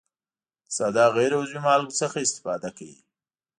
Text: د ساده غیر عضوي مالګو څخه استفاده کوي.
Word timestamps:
د 0.67 0.69
ساده 0.77 1.05
غیر 1.17 1.31
عضوي 1.39 1.59
مالګو 1.65 1.97
څخه 2.01 2.17
استفاده 2.25 2.69
کوي. 2.77 2.97